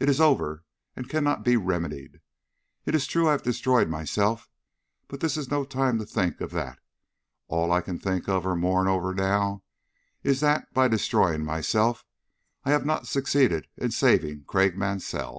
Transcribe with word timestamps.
It 0.00 0.08
is 0.08 0.22
over 0.22 0.64
and 0.94 1.06
cannot 1.06 1.44
be 1.44 1.58
remedied. 1.58 2.22
It 2.86 2.94
is 2.94 3.06
true 3.06 3.28
I 3.28 3.32
have 3.32 3.42
destroyed 3.42 3.90
myself, 3.90 4.48
but 5.06 5.20
this 5.20 5.36
is 5.36 5.50
no 5.50 5.64
time 5.64 5.98
to 5.98 6.06
think 6.06 6.40
of 6.40 6.50
that. 6.52 6.78
All 7.48 7.70
I 7.70 7.82
can 7.82 7.98
think 7.98 8.26
of 8.26 8.46
or 8.46 8.56
mourn 8.56 8.88
over 8.88 9.12
now 9.12 9.64
is 10.22 10.40
that, 10.40 10.72
by 10.72 10.88
destroying 10.88 11.44
myself, 11.44 12.06
I 12.64 12.70
have 12.70 12.86
not 12.86 13.06
succeeded 13.06 13.66
in 13.76 13.90
saving 13.90 14.44
Craik 14.46 14.78
Mansell." 14.78 15.34